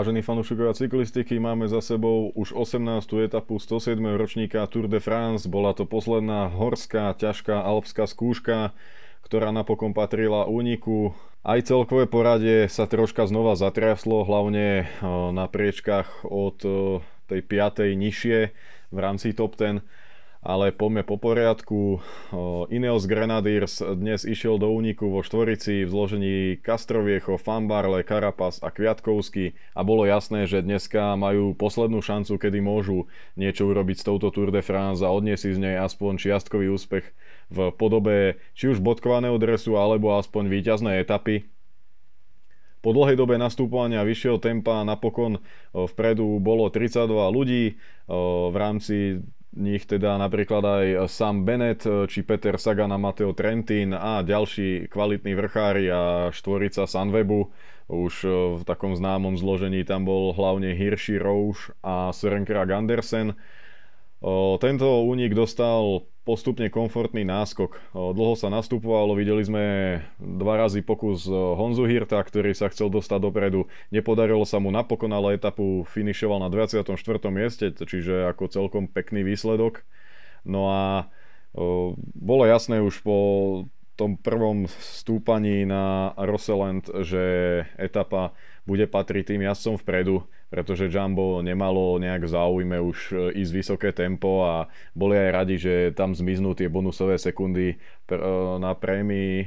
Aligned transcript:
Vážení 0.00 0.24
fanúšikovia 0.24 0.72
cyklistiky, 0.72 1.36
máme 1.36 1.68
za 1.68 1.84
sebou 1.84 2.32
už 2.32 2.56
18. 2.56 3.04
etapu 3.20 3.60
107. 3.60 4.00
ročníka 4.16 4.64
Tour 4.64 4.88
de 4.88 4.96
France. 4.96 5.44
Bola 5.44 5.76
to 5.76 5.84
posledná 5.84 6.48
horská, 6.48 7.12
ťažká 7.12 7.60
alpská 7.60 8.08
skúška, 8.08 8.72
ktorá 9.20 9.52
napokon 9.52 9.92
patrila 9.92 10.48
úniku. 10.48 11.12
Aj 11.44 11.60
celkové 11.60 12.08
poradie 12.08 12.64
sa 12.72 12.88
troška 12.88 13.28
znova 13.28 13.60
zatriaslo, 13.60 14.24
hlavne 14.24 14.88
na 15.36 15.44
priečkách 15.44 16.24
od 16.24 16.56
tej 17.28 17.40
5. 17.44 17.92
nižšie 17.92 18.56
v 18.88 18.98
rámci 19.04 19.36
top 19.36 19.60
10 19.60 19.84
ale 20.40 20.72
poďme 20.72 21.04
po 21.04 21.20
poriadku. 21.20 22.00
Ineos 22.72 23.04
Grenadiers 23.04 23.84
dnes 23.84 24.24
išiel 24.24 24.56
do 24.56 24.72
úniku 24.72 25.12
vo 25.12 25.20
štvorici 25.20 25.84
v 25.84 25.92
zložení 25.92 26.36
Castroviecho, 26.64 27.36
Fambarle, 27.36 28.00
Carapaz 28.00 28.56
a 28.64 28.72
Kviatkovský 28.72 29.52
a 29.76 29.84
bolo 29.84 30.08
jasné, 30.08 30.48
že 30.48 30.64
dneska 30.64 31.12
majú 31.20 31.52
poslednú 31.52 32.00
šancu, 32.00 32.40
kedy 32.40 32.58
môžu 32.64 33.04
niečo 33.36 33.68
urobiť 33.68 34.00
s 34.00 34.06
touto 34.08 34.32
Tour 34.32 34.48
de 34.48 34.64
France 34.64 35.04
a 35.04 35.12
odniesť 35.12 35.52
z 35.52 35.60
nej 35.60 35.76
aspoň 35.76 36.16
čiastkový 36.16 36.72
úspech 36.72 37.04
v 37.52 37.58
podobe 37.76 38.40
či 38.56 38.72
už 38.72 38.80
bodkovaného 38.80 39.36
dresu 39.36 39.76
alebo 39.76 40.16
aspoň 40.16 40.48
víťaznej 40.48 41.04
etapy. 41.04 41.44
Po 42.80 42.96
dlhej 42.96 43.20
dobe 43.20 43.36
nastúpovania 43.36 44.00
vyššieho 44.08 44.40
tempa 44.40 44.80
napokon 44.88 45.44
vpredu 45.76 46.40
bolo 46.40 46.72
32 46.72 47.12
ľudí 47.28 47.76
v 48.48 48.56
rámci 48.56 49.20
nich 49.56 49.86
teda 49.86 50.14
napríklad 50.14 50.62
aj 50.62 50.86
Sam 51.10 51.42
Bennett, 51.42 51.82
či 51.82 52.22
Peter 52.22 52.54
Sagan 52.54 52.94
a 52.94 52.98
Matteo 52.98 53.34
Trentin 53.34 53.90
a 53.94 54.22
ďalší 54.22 54.86
kvalitní 54.86 55.34
vrchári 55.34 55.90
a 55.90 56.30
štvorica 56.30 56.86
Sunwebu. 56.86 57.50
Už 57.90 58.14
e, 58.22 58.30
v 58.58 58.62
takom 58.62 58.94
známom 58.94 59.34
zložení 59.34 59.82
tam 59.82 60.06
bol 60.06 60.30
hlavne 60.30 60.78
Hirschi, 60.78 61.18
Rouge 61.18 61.74
a 61.82 62.14
Søren 62.14 62.46
Andersen. 62.46 63.34
Tento 64.60 64.88
únik 65.08 65.32
dostal 65.32 66.04
postupne 66.20 66.68
komfortný 66.68 67.24
náskok. 67.24 67.96
Dlho 67.96 68.36
sa 68.36 68.52
nastupovalo, 68.52 69.16
videli 69.16 69.40
sme 69.40 69.64
dva 70.20 70.60
razy 70.60 70.84
pokus 70.84 71.24
Honzu 71.26 71.88
Hirta, 71.88 72.20
ktorý 72.20 72.52
sa 72.52 72.68
chcel 72.68 72.92
dostať 72.92 73.18
dopredu. 73.24 73.66
Nepodarilo 73.88 74.44
sa 74.44 74.60
mu 74.60 74.68
napokon, 74.68 75.10
ale 75.10 75.40
etapu 75.40 75.82
finišoval 75.88 76.44
na 76.44 76.48
24. 76.52 76.92
mieste, 77.32 77.72
čiže 77.72 78.30
ako 78.30 78.52
celkom 78.52 78.84
pekný 78.86 79.24
výsledok. 79.24 79.82
No 80.44 80.68
a 80.68 81.08
bolo 82.14 82.44
jasné 82.46 82.78
už 82.84 83.02
po 83.02 83.18
tom 83.98 84.16
prvom 84.16 84.64
stúpaní 84.80 85.68
na 85.68 86.16
Roseland, 86.16 86.88
že 87.04 87.20
etapa 87.76 88.32
bude 88.64 88.88
patriť 88.88 89.34
tým 89.34 89.44
jazdcom 89.44 89.76
vpredu 89.76 90.24
pretože 90.50 90.90
Jumbo 90.90 91.38
nemalo 91.46 91.96
nejak 92.02 92.26
záujme 92.26 92.82
už 92.82 92.98
e, 93.14 93.14
ísť 93.38 93.52
vysoké 93.54 93.90
tempo 93.94 94.42
a 94.42 94.66
boli 94.98 95.14
aj 95.14 95.30
radi, 95.30 95.56
že 95.62 95.94
tam 95.94 96.10
zmiznú 96.10 96.58
tie 96.58 96.66
bonusové 96.66 97.22
sekundy 97.22 97.74
e, 97.74 97.76
na 98.58 98.74
prémii 98.74 99.46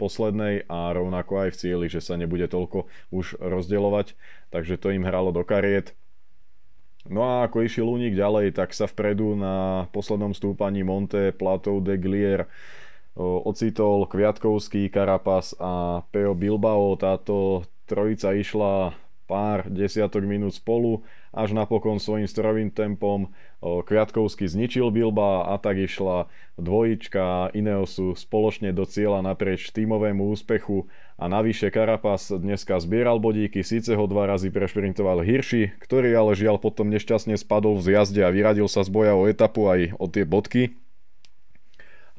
poslednej 0.00 0.64
a 0.72 0.96
rovnako 0.96 1.46
aj 1.46 1.48
v 1.52 1.58
cieli, 1.60 1.86
že 1.92 2.00
sa 2.00 2.16
nebude 2.16 2.48
toľko 2.48 2.88
už 3.12 3.36
rozdeľovať, 3.44 4.16
takže 4.48 4.80
to 4.80 4.96
im 4.96 5.04
hralo 5.04 5.36
do 5.36 5.44
kariet. 5.44 5.92
No 7.12 7.28
a 7.28 7.44
ako 7.44 7.68
išiel 7.68 7.84
únik 7.84 8.16
ďalej, 8.16 8.56
tak 8.56 8.72
sa 8.72 8.88
vpredu 8.88 9.36
na 9.36 9.84
poslednom 9.92 10.32
stúpaní 10.32 10.80
Monte 10.80 11.36
Plateau 11.36 11.82
de 11.84 12.00
Glier 12.00 12.48
ocitol 13.18 14.08
Kviatkovský, 14.08 14.88
Karapas 14.88 15.52
a 15.60 16.00
Peo 16.14 16.32
Bilbao. 16.32 16.96
Táto 16.96 17.66
trojica 17.84 18.32
išla 18.32 18.96
pár 19.32 19.72
desiatok 19.72 20.28
minút 20.28 20.52
spolu, 20.52 21.08
až 21.32 21.56
napokon 21.56 21.96
svojim 21.96 22.28
strojovým 22.28 22.68
tempom 22.68 23.32
Kviatkovský 23.64 24.44
zničil 24.44 24.92
Bilba 24.92 25.48
a 25.48 25.56
tak 25.56 25.80
išla 25.80 26.28
dvojička 26.60 27.56
Ineosu 27.56 28.12
spoločne 28.12 28.76
do 28.76 28.84
cieľa 28.84 29.24
naprieč 29.24 29.72
tímovému 29.72 30.28
úspechu 30.28 30.84
a 31.16 31.32
navyše 31.32 31.72
Karapas 31.72 32.28
dneska 32.28 32.76
zbieral 32.76 33.16
bodíky, 33.16 33.64
síce 33.64 33.96
ho 33.96 34.04
dva 34.04 34.28
razy 34.28 34.52
prešprintoval 34.52 35.24
Hirši, 35.24 35.80
ktorý 35.80 36.12
ale 36.12 36.36
žiaľ 36.36 36.60
potom 36.60 36.92
nešťastne 36.92 37.40
spadol 37.40 37.80
v 37.80 37.88
zjazde 37.88 38.20
a 38.20 38.28
vyradil 38.28 38.68
sa 38.68 38.84
z 38.84 38.92
boja 38.92 39.16
o 39.16 39.24
etapu 39.24 39.72
aj 39.72 39.96
o 39.96 40.12
tie 40.12 40.28
bodky. 40.28 40.76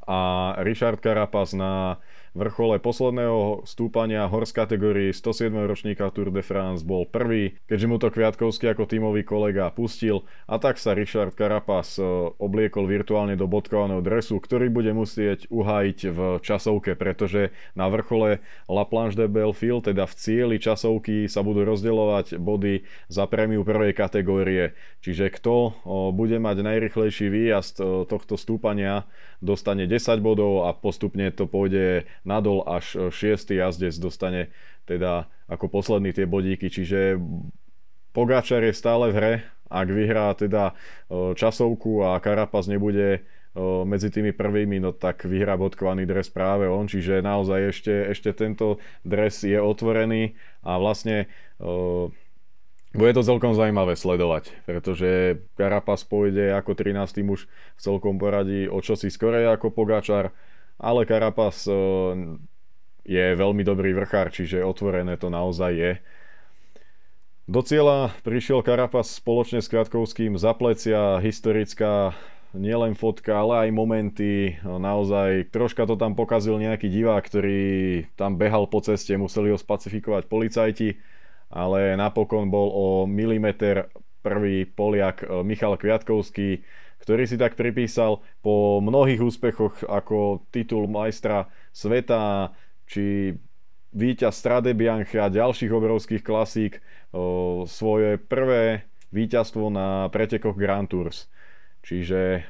A 0.10 0.52
Richard 0.66 1.00
Karapas 1.00 1.54
na 1.54 2.02
vrchole 2.34 2.82
posledného 2.82 3.62
stúpania 3.64 4.26
hors 4.26 4.50
kategórii 4.50 5.14
107. 5.14 5.54
ročníka 5.70 6.10
Tour 6.10 6.34
de 6.34 6.42
France 6.42 6.82
bol 6.82 7.06
prvý, 7.06 7.62
keďže 7.70 7.90
mu 7.90 8.02
to 8.02 8.10
Kviatkovský 8.10 8.74
ako 8.74 8.90
tímový 8.90 9.22
kolega 9.22 9.70
pustil 9.70 10.26
a 10.50 10.58
tak 10.58 10.82
sa 10.82 10.98
Richard 10.98 11.38
Carapaz 11.38 12.02
e, 12.02 12.04
obliekol 12.42 12.90
virtuálne 12.90 13.38
do 13.38 13.46
bodkovaného 13.46 14.02
dresu, 14.02 14.42
ktorý 14.42 14.74
bude 14.74 14.90
musieť 14.98 15.46
uhájiť 15.54 16.00
v 16.10 16.20
časovke, 16.42 16.98
pretože 16.98 17.54
na 17.78 17.86
vrchole 17.86 18.42
La 18.66 18.86
Planche 18.90 19.14
de 19.22 19.30
Belfield, 19.30 19.86
teda 19.94 20.10
v 20.10 20.18
cieli 20.18 20.58
časovky 20.58 21.30
sa 21.30 21.46
budú 21.46 21.62
rozdeľovať 21.62 22.42
body 22.42 22.82
za 23.14 23.30
prémiu 23.30 23.62
prvej 23.62 23.94
kategórie. 23.94 24.74
Čiže 25.06 25.30
kto 25.38 25.78
bude 26.18 26.42
mať 26.42 26.66
najrychlejší 26.66 27.30
výjazd 27.30 27.76
e, 27.78 27.84
tohto 28.10 28.42
stúpania, 28.42 29.06
dostane 29.38 29.86
10 29.86 30.24
bodov 30.24 30.66
a 30.66 30.74
postupne 30.74 31.30
to 31.30 31.46
pôjde 31.46 32.08
nadol 32.28 32.64
až 32.68 33.12
6. 33.12 33.52
E, 33.52 33.60
jazdec 33.60 33.96
dostane 34.00 34.52
teda 34.84 35.32
ako 35.48 35.72
posledný 35.72 36.12
tie 36.12 36.28
bodíky, 36.28 36.68
čiže 36.68 37.20
Pogačar 38.14 38.62
je 38.62 38.74
stále 38.76 39.10
v 39.10 39.16
hre, 39.16 39.34
ak 39.72 39.88
vyhrá 39.90 40.36
teda 40.36 40.74
e, 41.10 41.34
časovku 41.34 42.04
a 42.04 42.20
Karapaz 42.20 42.68
nebude 42.68 43.08
e, 43.18 43.20
medzi 43.88 44.12
tými 44.12 44.36
prvými, 44.36 44.80
no 44.84 44.92
tak 44.92 45.26
vyhrá 45.26 45.56
bodkovaný 45.56 46.06
dres 46.06 46.28
práve 46.30 46.68
on, 46.68 46.86
čiže 46.88 47.24
naozaj 47.26 47.60
ešte, 47.74 47.94
ešte 48.12 48.30
tento 48.36 48.78
dres 49.02 49.42
je 49.44 49.58
otvorený 49.58 50.36
a 50.64 50.80
vlastne 50.80 51.28
bude 52.94 53.10
to 53.18 53.26
celkom 53.26 53.58
zaujímavé 53.58 53.98
sledovať, 53.98 54.54
pretože 54.70 55.42
Karapaz 55.58 56.06
pôjde 56.06 56.54
ako 56.54 56.78
13. 56.78 57.26
muž 57.26 57.50
v 57.50 57.82
celkom 57.82 58.22
poradí 58.22 58.70
o 58.70 58.78
čosi 58.86 59.10
skorej 59.10 59.50
ako 59.50 59.74
Pogačar, 59.74 60.30
ale 60.80 61.06
Carapaz 61.06 61.68
eh, 61.68 61.76
je 63.04 63.26
veľmi 63.36 63.62
dobrý 63.68 63.92
vrchár, 63.92 64.32
čiže 64.32 64.64
otvorené 64.64 65.20
to 65.20 65.28
naozaj 65.28 65.72
je. 65.76 65.94
Do 67.44 67.60
cieľa 67.60 68.16
prišiel 68.24 68.64
Carapaz 68.64 69.20
spoločne 69.20 69.60
s 69.60 69.68
Kratkovským 69.68 70.40
za 70.40 70.56
plecia, 70.56 71.20
historická 71.20 72.16
nielen 72.56 72.96
fotka, 72.96 73.36
ale 73.36 73.68
aj 73.68 73.70
momenty. 73.76 74.56
Naozaj 74.64 75.52
troška 75.52 75.84
to 75.84 76.00
tam 76.00 76.16
pokazil 76.16 76.56
nejaký 76.56 76.88
divák, 76.88 77.20
ktorý 77.26 77.62
tam 78.16 78.40
behal 78.40 78.70
po 78.70 78.80
ceste, 78.80 79.18
museli 79.20 79.52
ho 79.52 79.60
spacifikovať 79.60 80.24
policajti, 80.32 80.96
ale 81.52 82.00
napokon 82.00 82.48
bol 82.48 82.72
o 82.72 82.88
milimeter 83.10 83.92
prvý 84.24 84.64
Poliak 84.64 85.28
eh, 85.28 85.44
Michal 85.44 85.76
Kviatkovský, 85.76 86.64
ktorý 87.04 87.28
si 87.28 87.36
tak 87.36 87.60
pripísal 87.60 88.24
po 88.40 88.80
mnohých 88.80 89.20
úspechoch 89.20 89.84
ako 89.84 90.48
titul 90.56 90.88
majstra 90.88 91.52
sveta 91.76 92.56
či 92.88 93.36
víťaz 93.92 94.40
Strade 94.40 94.72
Bianche 94.72 95.20
a 95.20 95.28
ďalších 95.28 95.68
obrovských 95.68 96.24
klasík 96.24 96.80
svoje 97.68 98.16
prvé 98.18 98.88
víťazstvo 99.12 99.68
na 99.68 100.08
pretekoch 100.10 100.56
Grand 100.56 100.88
Tours. 100.88 101.28
Čiže 101.84 102.48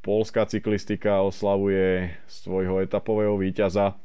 polská 0.00 0.46
cyklistika 0.46 1.20
oslavuje 1.26 2.14
svojho 2.30 2.80
etapového 2.80 3.36
víťaza 3.36 3.98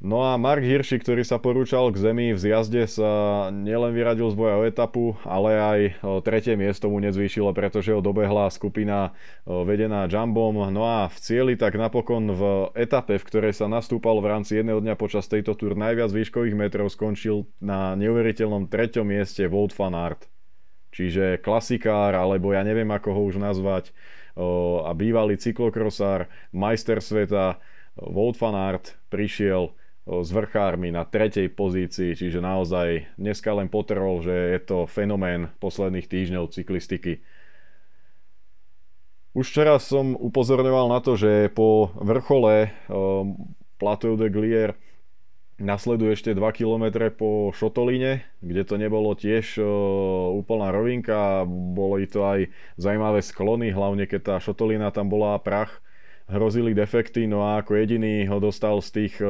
No 0.00 0.24
a 0.24 0.40
Mark 0.40 0.64
Hirschi, 0.64 0.96
ktorý 0.96 1.28
sa 1.28 1.36
porúčal 1.36 1.92
k 1.92 2.00
zemi 2.00 2.32
v 2.32 2.40
zjazde, 2.40 2.88
sa 2.88 3.52
nielen 3.52 3.92
vyradil 3.92 4.32
z 4.32 4.36
boja 4.40 4.56
o 4.56 4.64
etapu, 4.64 5.20
ale 5.28 5.60
aj 5.60 5.80
tretie 6.24 6.56
miesto 6.56 6.88
mu 6.88 7.04
nezvýšilo, 7.04 7.52
pretože 7.52 7.92
ho 7.92 8.00
dobehla 8.00 8.48
skupina 8.48 9.12
vedená 9.44 10.08
Jumbom. 10.08 10.72
No 10.72 10.88
a 10.88 11.12
v 11.12 11.16
cieli 11.20 11.52
tak 11.52 11.76
napokon 11.76 12.32
v 12.32 12.72
etape, 12.80 13.20
v 13.20 13.28
ktorej 13.28 13.52
sa 13.52 13.68
nastúpal 13.68 14.24
v 14.24 14.32
rámci 14.32 14.56
jedného 14.56 14.80
dňa 14.80 14.96
počas 14.96 15.28
tejto 15.28 15.52
túr 15.52 15.76
najviac 15.76 16.08
výškových 16.08 16.56
metrov, 16.56 16.88
skončil 16.88 17.44
na 17.60 17.92
neuveriteľnom 17.92 18.72
treťom 18.72 19.04
mieste 19.04 19.52
Wout 19.52 19.76
van 19.76 19.92
Aert. 19.92 20.32
Čiže 20.96 21.44
klasikár, 21.44 22.16
alebo 22.16 22.56
ja 22.56 22.64
neviem 22.64 22.88
ako 22.88 23.12
ho 23.12 23.20
už 23.28 23.36
nazvať, 23.36 23.92
a 24.80 24.96
bývalý 24.96 25.36
cyklokrosár, 25.36 26.32
majster 26.56 27.04
sveta, 27.04 27.60
Wout 28.00 28.40
van 28.40 28.56
Aert 28.56 28.96
prišiel 29.12 29.76
s 30.10 30.28
vrchármi 30.34 30.90
na 30.90 31.06
tretej 31.06 31.54
pozícii, 31.54 32.18
čiže 32.18 32.42
naozaj 32.42 33.14
dneska 33.14 33.54
len 33.54 33.70
potrhol, 33.70 34.26
že 34.26 34.34
je 34.34 34.60
to 34.66 34.78
fenomén 34.90 35.54
posledných 35.62 36.10
týždňov 36.10 36.50
cyklistiky. 36.50 37.22
Už 39.38 39.46
včera 39.46 39.78
som 39.78 40.18
upozorňoval 40.18 40.90
na 40.90 40.98
to, 40.98 41.14
že 41.14 41.54
po 41.54 41.94
vrchole 41.94 42.74
Plateau 43.78 44.18
de 44.18 44.26
Glier 44.26 44.74
Nasleduje 45.60 46.16
ešte 46.16 46.32
2 46.32 46.40
km 46.56 47.12
po 47.12 47.52
Šotolíne, 47.52 48.24
kde 48.40 48.64
to 48.64 48.80
nebolo 48.80 49.12
tiež 49.12 49.60
úplná 50.32 50.72
rovinka, 50.72 51.44
boli 51.44 52.08
to 52.08 52.24
aj 52.24 52.48
zaujímavé 52.80 53.20
sklony, 53.20 53.68
hlavne 53.68 54.08
keď 54.08 54.20
tá 54.24 54.34
Šotolína 54.40 54.88
tam 54.88 55.12
bola 55.12 55.36
prach, 55.36 55.84
hrozili 56.32 56.72
defekty, 56.72 57.28
no 57.28 57.44
a 57.44 57.60
ako 57.60 57.76
jediný 57.76 58.24
ho 58.32 58.40
dostal 58.40 58.80
z 58.80 58.88
tých 58.88 59.20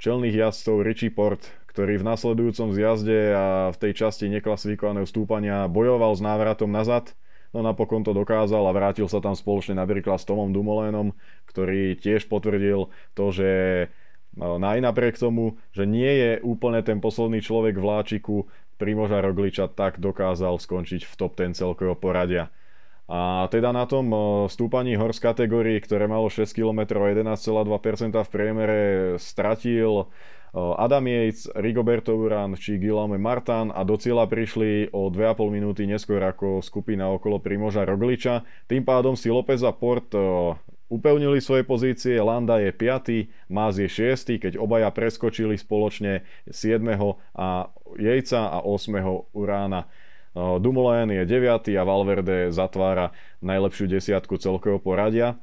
čelných 0.00 0.34
jazdcov 0.34 0.80
Richie 0.80 1.12
Port, 1.12 1.44
ktorý 1.68 2.00
v 2.00 2.08
nasledujúcom 2.08 2.72
zjazde 2.72 3.36
a 3.36 3.46
v 3.70 3.76
tej 3.78 3.92
časti 3.94 4.26
neklasifikovaného 4.32 5.06
stúpania 5.06 5.68
bojoval 5.68 6.16
s 6.16 6.24
návratom 6.24 6.72
nazad, 6.72 7.12
no 7.52 7.60
napokon 7.60 8.02
to 8.02 8.16
dokázal 8.16 8.64
a 8.66 8.74
vrátil 8.74 9.06
sa 9.06 9.20
tam 9.20 9.36
spoločne 9.36 9.78
napríklad 9.78 10.18
s 10.18 10.26
Tomom 10.26 10.50
Dumoulinom, 10.50 11.14
ktorý 11.46 12.00
tiež 12.00 12.26
potvrdil 12.26 12.88
to, 13.14 13.24
že 13.30 13.50
No, 14.30 14.62
aj 14.62 14.78
napriek 14.78 15.18
tomu, 15.18 15.58
že 15.74 15.90
nie 15.90 16.06
je 16.06 16.30
úplne 16.46 16.86
ten 16.86 17.02
posledný 17.02 17.42
človek 17.42 17.74
v 17.74 17.82
Láčiku, 17.82 18.36
Primoža 18.78 19.20
Rogliča 19.20 19.68
tak 19.68 20.00
dokázal 20.00 20.56
skončiť 20.56 21.04
v 21.04 21.12
top 21.18 21.34
10 21.36 21.52
celkového 21.52 21.98
poradia. 21.98 22.48
A 23.10 23.50
teda 23.50 23.74
na 23.74 23.90
tom 23.90 24.06
stúpaní 24.46 24.94
hors 24.94 25.18
kategórií, 25.18 25.82
ktoré 25.82 26.06
malo 26.06 26.30
6 26.30 26.46
km 26.54 27.02
11,2% 27.10 28.14
v 28.14 28.30
priemere, 28.30 28.78
stratil 29.18 30.06
Adam 30.54 31.06
Yates, 31.10 31.50
Rigoberto 31.58 32.14
Uran 32.14 32.54
či 32.54 32.78
Guillaume 32.78 33.18
Martin 33.18 33.74
a 33.74 33.82
do 33.82 33.98
cieľa 33.98 34.30
prišli 34.30 34.94
o 34.94 35.10
2,5 35.10 35.46
minúty 35.50 35.90
neskôr 35.90 36.22
ako 36.22 36.62
skupina 36.62 37.10
okolo 37.10 37.42
Primoža 37.42 37.82
Rogliča. 37.82 38.46
Tým 38.70 38.86
pádom 38.86 39.18
si 39.18 39.26
López 39.26 39.62
a 39.66 39.74
Port 39.74 40.14
upevnili 40.90 41.38
svoje 41.38 41.66
pozície, 41.66 42.18
Landa 42.18 42.58
je 42.58 42.74
5, 42.74 43.50
Maz 43.50 43.78
je 43.78 43.86
6, 43.86 44.38
keď 44.38 44.58
obaja 44.58 44.90
preskočili 44.90 45.54
spoločne 45.58 46.26
7. 46.46 46.82
a 47.34 47.74
Jejca 47.94 48.54
a 48.54 48.58
8. 48.62 49.34
Urána. 49.34 49.86
Dumoulin 50.60 51.12
je 51.12 51.22
9 51.28 51.68
a 51.76 51.82
Valverde 51.84 52.48
zatvára 52.48 53.12
najlepšiu 53.44 53.86
desiatku 53.90 54.40
celkového 54.40 54.80
poradia. 54.80 55.36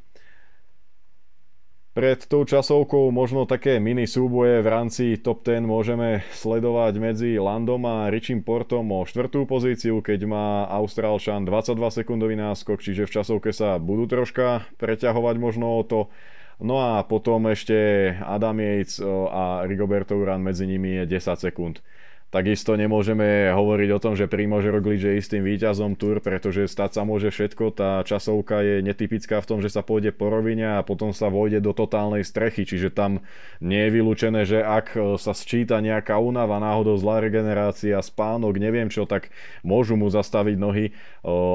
Pred 1.97 2.29
tou 2.29 2.45
časovkou 2.45 3.09
možno 3.09 3.49
také 3.49 3.81
mini 3.81 4.05
súboje 4.05 4.61
v 4.61 4.69
rámci 4.69 5.17
top 5.17 5.41
10 5.41 5.65
môžeme 5.65 6.21
sledovať 6.29 6.93
medzi 7.01 7.41
Landom 7.41 7.81
a 7.89 8.13
Richim 8.13 8.45
Portom 8.45 8.85
o 8.93 9.01
štvrtú 9.01 9.49
pozíciu, 9.49 10.05
keď 10.05 10.29
má 10.29 10.69
Austrálčan 10.69 11.41
22 11.41 11.73
sekundový 11.89 12.37
náskok, 12.37 12.85
čiže 12.85 13.09
v 13.09 13.13
časovke 13.17 13.49
sa 13.49 13.81
budú 13.81 14.05
troška 14.05 14.69
preťahovať 14.77 15.35
možno 15.41 15.73
o 15.73 15.81
to. 15.81 16.13
No 16.61 16.77
a 16.77 17.01
potom 17.01 17.49
ešte 17.49 18.13
Adam 18.21 18.61
Yates 18.61 19.01
a 19.33 19.65
Rigoberto 19.65 20.21
Uran 20.21 20.45
medzi 20.45 20.69
nimi 20.69 21.01
je 21.01 21.17
10 21.17 21.49
sekúnd. 21.49 21.81
Takisto 22.27 22.75
nemôžeme 22.75 23.55
hovoriť 23.55 23.89
o 23.95 24.01
tom, 24.03 24.13
že 24.19 24.27
Primož 24.27 24.67
Roglič 24.67 24.99
je 24.99 25.15
istým 25.15 25.47
víťazom 25.47 25.95
Tour, 25.95 26.19
pretože 26.19 26.67
stať 26.67 26.99
sa 26.99 27.01
môže 27.07 27.31
všetko. 27.31 27.71
Tá 27.71 28.03
časovka 28.03 28.59
je 28.59 28.83
netypická 28.83 29.39
v 29.39 29.47
tom, 29.47 29.59
že 29.63 29.71
sa 29.71 29.79
pôjde 29.79 30.11
po 30.11 30.27
rovine 30.27 30.75
a 30.75 30.83
potom 30.83 31.15
sa 31.15 31.31
vojde 31.31 31.63
do 31.63 31.71
totálnej 31.71 32.27
strechy, 32.27 32.67
čiže 32.67 32.91
tam 32.91 33.23
nie 33.63 33.79
je 33.87 33.93
vylúčené, 33.95 34.43
že 34.43 34.59
ak 34.59 34.99
sa 35.15 35.31
sčíta 35.31 35.79
nejaká 35.79 36.19
únava, 36.19 36.59
náhodou 36.59 36.99
zlá 36.99 37.23
regenerácia, 37.23 37.95
spánok, 38.03 38.59
neviem 38.59 38.91
čo, 38.91 39.07
tak 39.07 39.31
môžu 39.63 39.95
mu 39.95 40.11
zastaviť 40.11 40.59
nohy 40.59 40.91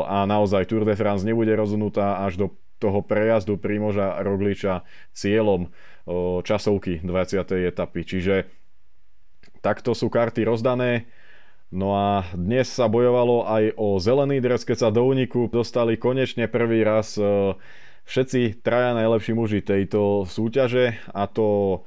a 0.09 0.25
naozaj 0.25 0.73
Tour 0.73 0.89
de 0.89 0.97
France 0.97 1.21
nebude 1.29 1.53
rozhodnutá 1.53 2.25
až 2.25 2.41
do 2.41 2.47
toho 2.81 3.05
prejazdu 3.05 3.61
Primoža 3.61 4.25
Rogliča 4.25 4.89
cieľom 5.13 5.69
časovky 6.43 7.05
20. 7.05 7.69
etapy. 7.71 8.03
Čiže 8.03 8.62
Takto 9.63 9.95
sú 9.95 10.11
karty 10.11 10.43
rozdané. 10.43 11.07
No 11.73 11.97
a 11.97 12.29
dnes 12.37 12.69
sa 12.69 12.91
bojovalo 12.91 13.49
aj 13.49 13.79
o 13.81 13.97
zelený 13.97 14.45
dres, 14.45 14.67
keď 14.67 14.77
sa 14.77 14.89
do 14.93 15.09
úniku 15.09 15.49
dostali 15.49 15.97
konečne 15.97 16.45
prvý 16.45 16.85
raz 16.85 17.17
e, 17.17 17.57
všetci 18.05 18.61
traja 18.61 18.93
najlepší 18.93 19.33
muži 19.33 19.65
tejto 19.65 20.29
súťaže 20.29 21.01
a 21.17 21.25
to 21.25 21.81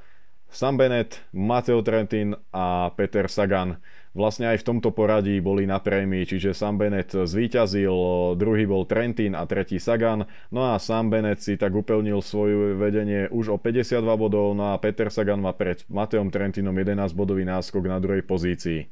Sam 0.50 0.80
Bennett, 0.80 1.22
Mateo 1.36 1.82
Trentin 1.82 2.36
a 2.54 2.90
Peter 2.96 3.28
Sagan 3.28 3.78
vlastne 4.16 4.48
aj 4.48 4.64
v 4.64 4.68
tomto 4.72 4.96
poradí 4.96 5.44
boli 5.44 5.68
na 5.68 5.84
prémii, 5.84 6.24
čiže 6.24 6.56
Sam 6.56 6.80
Bennett 6.80 7.12
zvíťazil, 7.12 7.92
druhý 8.40 8.64
bol 8.64 8.88
Trentin 8.88 9.36
a 9.36 9.44
tretí 9.44 9.78
Sagan, 9.78 10.24
no 10.56 10.72
a 10.72 10.80
Sam 10.80 11.12
Bennett 11.12 11.44
si 11.44 11.60
tak 11.60 11.76
upevnil 11.76 12.24
svoje 12.24 12.80
vedenie 12.80 13.28
už 13.30 13.52
o 13.52 13.58
52 13.60 14.00
bodov, 14.16 14.56
no 14.56 14.72
a 14.72 14.80
Peter 14.80 15.12
Sagan 15.12 15.44
má 15.44 15.52
pred 15.52 15.84
Mateom 15.92 16.32
Trentinom 16.32 16.74
11 16.74 17.12
bodový 17.12 17.44
náskok 17.44 17.92
na 17.92 18.00
druhej 18.00 18.24
pozícii. 18.24 18.88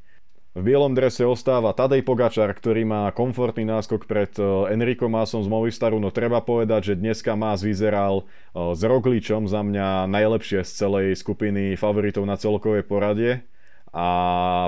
V 0.54 0.62
bielom 0.62 0.94
drese 0.94 1.26
ostáva 1.26 1.74
Tadej 1.74 2.06
Pogačar, 2.06 2.46
ktorý 2.54 2.86
má 2.86 3.10
komfortný 3.10 3.66
náskok 3.66 4.06
pred 4.06 4.30
e, 4.38 4.70
Enrico 4.70 5.10
Másom 5.10 5.42
z 5.42 5.50
Movistaru, 5.50 5.98
no 5.98 6.14
treba 6.14 6.38
povedať, 6.46 6.94
že 6.94 7.00
dneska 7.02 7.34
Más 7.34 7.58
vyzeral 7.58 8.22
e, 8.22 8.70
s 8.70 8.78
Rogličom 8.86 9.50
za 9.50 9.66
mňa 9.66 10.06
najlepšie 10.06 10.62
z 10.62 10.70
celej 10.70 11.06
skupiny 11.18 11.74
favoritov 11.74 12.22
na 12.22 12.38
celkovej 12.38 12.86
poradie 12.86 13.42
a 13.90 14.06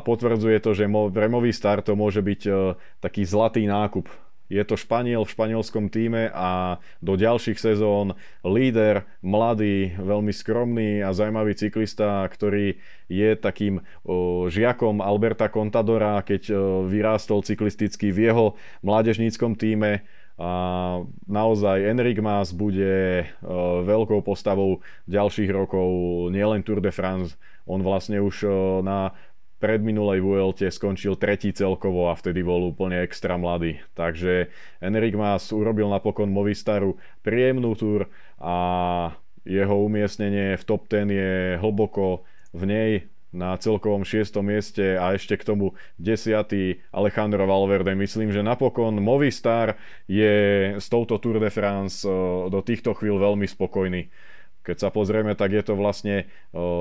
potvrdzuje 0.03 0.59
to, 0.59 0.75
že 0.75 0.91
pre 0.91 1.31
Movistar 1.31 1.79
to 1.87 1.95
môže 1.95 2.19
byť 2.19 2.41
e, 2.51 2.51
taký 2.99 3.23
zlatý 3.23 3.71
nákup. 3.71 4.11
Je 4.47 4.63
to 4.63 4.79
Španiel 4.79 5.27
v 5.27 5.33
španielskom 5.35 5.91
týme 5.91 6.31
a 6.31 6.79
do 7.03 7.19
ďalších 7.19 7.59
sezón 7.59 8.15
líder, 8.47 9.03
mladý, 9.19 9.99
veľmi 9.99 10.31
skromný 10.31 11.03
a 11.03 11.11
zaujímavý 11.11 11.59
cyklista, 11.59 12.23
ktorý 12.31 12.79
je 13.11 13.31
takým 13.35 13.83
žiakom 14.47 15.03
Alberta 15.03 15.51
Contadora, 15.51 16.23
keď 16.23 16.55
vyrástol 16.87 17.43
cyklisticky 17.43 18.15
v 18.15 18.31
jeho 18.31 18.47
mládežníckom 18.87 19.59
týme. 19.59 20.07
A 20.37 20.53
naozaj 21.25 21.81
Enric 21.81 22.21
Mas 22.21 22.53
bude 22.53 23.25
veľkou 23.83 24.21
postavou 24.21 24.85
ďalších 25.09 25.49
rokov 25.49 25.89
nielen 26.29 26.61
Tour 26.61 26.85
de 26.85 26.93
France, 26.93 27.41
on 27.65 27.81
vlastne 27.81 28.21
už 28.21 28.45
na 28.85 29.17
predminulej 29.57 30.21
VLT 30.21 30.69
skončil 30.69 31.17
tretí 31.17 31.53
celkovo 31.53 32.13
a 32.13 32.19
vtedy 32.19 32.45
bol 32.45 32.71
úplne 32.71 33.01
extra 33.01 33.41
mladý. 33.41 33.81
Takže 33.97 34.53
Enric 34.85 35.17
Mas 35.17 35.49
urobil 35.53 35.89
napokon 35.89 36.29
Movistaru 36.29 37.01
príjemnú 37.25 37.73
túr 37.73 38.09
a 38.37 38.57
jeho 39.47 39.77
umiestnenie 39.87 40.59
v 40.59 40.65
top 40.67 40.91
10 40.91 41.09
je 41.09 41.33
hlboko 41.63 42.27
v 42.53 42.63
nej 42.67 42.91
na 43.37 43.53
celkovom 43.61 44.01
6. 44.01 44.33
mieste 44.41 44.97
a 44.97 45.13
ešte 45.13 45.37
k 45.37 45.45
tomu 45.45 45.77
10. 46.01 46.33
Alejandro 46.89 47.45
Valverde. 47.45 47.93
Myslím, 47.93 48.33
že 48.33 48.41
napokon 48.41 48.97
Movistar 48.97 49.77
je 50.09 50.73
s 50.81 50.87
touto 50.89 51.21
Tour 51.21 51.37
de 51.37 51.53
France 51.53 52.09
do 52.49 52.61
týchto 52.65 52.97
chvíľ 52.97 53.21
veľmi 53.21 53.45
spokojný. 53.45 54.09
Keď 54.67 54.77
sa 54.83 54.91
pozrieme, 54.91 55.39
tak 55.39 55.55
je 55.55 55.63
to 55.63 55.79
vlastne 55.79 56.27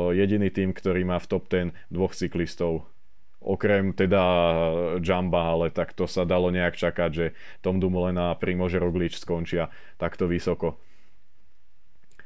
jediný 0.10 0.50
tým, 0.50 0.74
ktorý 0.74 1.06
má 1.06 1.22
v 1.22 1.30
top 1.30 1.46
10 1.46 1.94
dvoch 1.94 2.18
cyklistov. 2.18 2.90
Okrem 3.46 3.94
teda 3.94 4.26
Jamba, 5.06 5.54
ale 5.54 5.70
tak 5.70 5.94
to 5.94 6.10
sa 6.10 6.26
dalo 6.26 6.50
nejak 6.50 6.74
čakať, 6.74 7.10
že 7.14 7.38
Tom 7.62 7.78
Dumoulin 7.78 8.18
a 8.18 8.34
Primože 8.34 8.82
Roglič 8.82 9.22
skončia 9.22 9.70
takto 10.02 10.26
vysoko. 10.26 10.82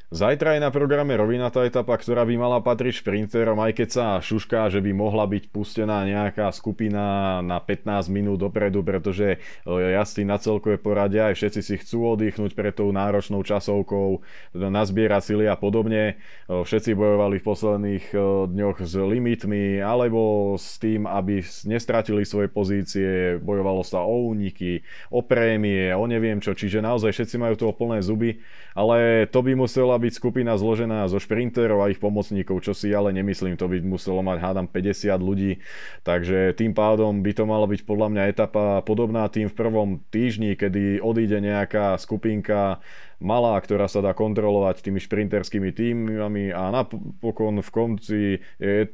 Zajtra 0.09 0.57
je 0.57 0.65
na 0.65 0.73
programe 0.73 1.13
rovinatá 1.13 1.61
etapa, 1.69 1.93
ktorá 1.93 2.25
by 2.25 2.33
mala 2.33 2.57
patriť 2.65 3.05
šprinterom, 3.05 3.61
aj 3.61 3.77
keď 3.77 3.89
sa 3.93 4.05
šušká, 4.17 4.73
že 4.73 4.81
by 4.81 4.89
mohla 4.89 5.29
byť 5.29 5.53
pustená 5.53 6.01
nejaká 6.01 6.49
skupina 6.49 7.37
na 7.45 7.61
15 7.61 8.09
minút 8.09 8.41
dopredu, 8.41 8.81
pretože 8.81 9.37
jazdci 9.69 10.25
na 10.25 10.41
celkové 10.41 10.81
poradia 10.81 11.29
aj 11.29 11.37
všetci 11.37 11.61
si 11.61 11.75
chcú 11.77 12.17
oddychnúť 12.17 12.57
pred 12.57 12.73
tou 12.73 12.89
náročnou 12.89 13.45
časovkou, 13.45 14.25
nazbiera 14.57 15.21
sily 15.21 15.45
a 15.45 15.53
podobne. 15.53 16.17
Všetci 16.49 16.97
bojovali 16.97 17.37
v 17.37 17.45
posledných 17.45 18.05
dňoch 18.49 18.81
s 18.81 18.97
limitmi 18.97 19.77
alebo 19.77 20.57
s 20.57 20.81
tým, 20.81 21.05
aby 21.05 21.45
nestratili 21.69 22.25
svoje 22.25 22.49
pozície, 22.49 23.37
bojovalo 23.37 23.85
sa 23.85 24.01
o 24.01 24.33
úniky, 24.33 24.81
o 25.13 25.21
prémie, 25.21 25.93
o 25.93 26.09
neviem 26.09 26.41
čo, 26.41 26.57
čiže 26.57 26.81
naozaj 26.81 27.13
všetci 27.13 27.37
majú 27.37 27.53
toho 27.53 27.77
plné 27.77 28.01
zuby, 28.01 28.41
ale 28.73 29.29
to 29.29 29.45
by 29.45 29.53
musela 29.53 29.99
byť 30.00 30.13
skupina 30.15 30.56
zložená 30.56 31.06
zo 31.12 31.20
šprinterov 31.20 31.84
a 31.84 31.91
ich 31.91 32.00
pomocníkov, 32.00 32.63
čo 32.63 32.74
si 32.74 32.89
ale 32.96 33.12
nemyslím, 33.12 33.60
to 33.60 33.68
by 33.68 33.84
muselo 33.84 34.24
mať 34.24 34.38
hádam 34.39 34.68
50 34.72 35.20
ľudí, 35.20 35.60
takže 36.08 36.56
tým 36.56 36.72
pádom 36.72 37.20
by 37.20 37.32
to 37.36 37.44
mala 37.44 37.68
byť 37.68 37.84
podľa 37.84 38.08
mňa 38.15 38.24
etapa 38.32 38.79
podobná 38.88 39.27
tým 39.27 39.51
v 39.51 39.58
prvom 39.58 39.89
týždni, 40.10 40.56
kedy 40.56 41.03
odíde 41.03 41.44
nejaká 41.44 42.00
skupinka 42.00 42.79
malá, 43.20 43.60
ktorá 43.60 43.91
sa 43.91 44.00
dá 44.00 44.15
kontrolovať 44.15 44.82
tými 44.82 45.03
šprinterskými 45.03 45.75
týmami 45.75 46.56
a 46.56 46.72
napokon 46.72 47.60
v 47.60 47.70
konci 47.70 48.22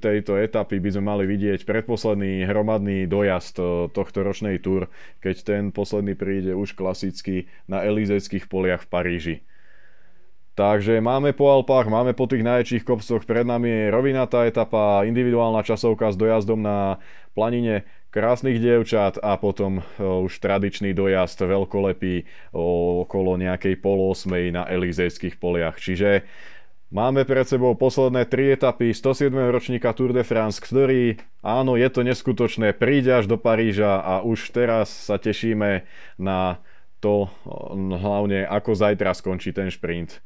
tejto 0.01 0.33
etapy 0.41 0.81
by 0.81 0.89
sme 0.97 1.03
mali 1.05 1.23
vidieť 1.29 1.63
predposledný 1.63 2.43
hromadný 2.49 3.05
dojazd 3.05 3.55
eh, 3.61 3.65
tohto 3.93 4.25
ročnej 4.25 4.59
túr, 4.59 4.89
keď 5.21 5.35
ten 5.45 5.63
posledný 5.69 6.17
príde 6.17 6.57
už 6.57 6.73
klasicky 6.73 7.47
na 7.69 7.85
Elizejských 7.85 8.49
poliach 8.49 8.83
v 8.85 8.91
Paríži. 8.91 9.35
Takže 10.55 11.03
máme 11.03 11.35
po 11.35 11.51
Alpách, 11.51 11.91
máme 11.91 12.15
po 12.15 12.31
tých 12.31 12.39
najväčších 12.39 12.87
kopcoch, 12.87 13.27
pred 13.27 13.43
nami 13.43 13.67
je 13.67 13.91
rovinatá 13.91 14.47
etapa, 14.47 15.03
individuálna 15.03 15.59
časovka 15.67 16.15
s 16.15 16.15
dojazdom 16.15 16.63
na 16.63 17.03
planine 17.35 17.83
krásnych 18.07 18.63
dievčat 18.63 19.19
a 19.19 19.35
potom 19.35 19.83
už 19.99 20.31
tradičný 20.39 20.95
dojazd 20.95 21.43
veľkolepý 21.43 22.23
okolo 22.55 23.35
nejakej 23.35 23.83
polosmej 23.83 24.55
na 24.55 24.63
Elizejských 24.63 25.35
poliach. 25.35 25.75
Čiže 25.75 26.23
Máme 26.95 27.27
pred 27.27 27.43
sebou 27.43 27.75
posledné 27.75 28.23
tri 28.29 28.55
etapy 28.55 28.93
107. 28.93 29.27
ročníka 29.51 29.91
Tour 29.91 30.15
de 30.15 30.23
France, 30.23 30.63
ktorý, 30.63 31.19
áno, 31.43 31.75
je 31.75 31.89
to 31.91 32.05
neskutočné, 32.05 32.71
príde 32.77 33.11
až 33.11 33.27
do 33.27 33.35
Paríža 33.35 33.99
a 33.99 34.21
už 34.23 34.53
teraz 34.53 34.93
sa 34.93 35.19
tešíme 35.19 35.83
na 36.15 36.61
to, 37.03 37.27
hlavne 37.75 38.47
ako 38.47 38.77
zajtra 38.77 39.11
skončí 39.11 39.51
ten 39.51 39.67
šprint. 39.73 40.23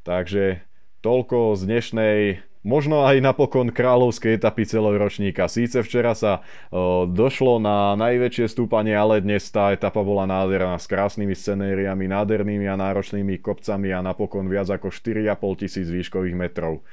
Takže 0.00 0.64
toľko 1.04 1.56
z 1.56 1.62
dnešnej 1.68 2.18
možno 2.60 3.08
aj 3.08 3.24
napokon 3.24 3.72
kráľovskej 3.72 4.36
etapy 4.36 4.68
celého 4.68 4.96
ročníka. 4.96 5.48
Síce 5.48 5.80
včera 5.80 6.12
sa 6.12 6.44
o, 6.68 7.08
došlo 7.08 7.56
na 7.56 7.96
najväčšie 7.96 8.52
stúpanie, 8.52 8.92
ale 8.92 9.24
dnes 9.24 9.48
tá 9.48 9.72
etapa 9.72 10.00
bola 10.04 10.28
nádherná 10.28 10.76
s 10.76 10.88
krásnymi 10.88 11.32
scenériami, 11.32 12.04
nádhernými 12.08 12.68
a 12.68 12.76
náročnými 12.76 13.40
kopcami 13.40 13.92
a 13.92 14.04
napokon 14.04 14.48
viac 14.48 14.68
ako 14.68 14.92
4,5 14.92 15.60
tisíc 15.60 15.88
výškových 15.88 16.36
metrov. 16.36 16.84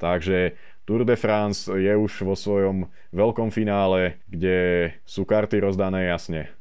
Takže 0.00 0.56
Tour 0.88 1.04
de 1.04 1.14
France 1.14 1.68
je 1.68 1.92
už 1.92 2.24
vo 2.24 2.32
svojom 2.32 2.88
veľkom 3.12 3.52
finále, 3.52 4.24
kde 4.26 4.90
sú 5.04 5.28
karty 5.28 5.60
rozdané 5.60 6.08
jasne. 6.08 6.59